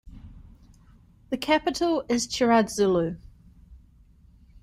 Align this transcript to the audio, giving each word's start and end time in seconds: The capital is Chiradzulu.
The 1.29 1.37
capital 1.37 2.03
is 2.09 2.27
Chiradzulu. 2.27 3.17